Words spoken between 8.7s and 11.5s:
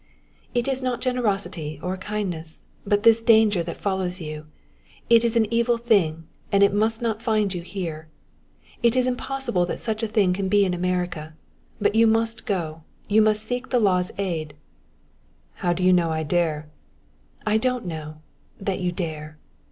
It is impossible that such a thing can be in America.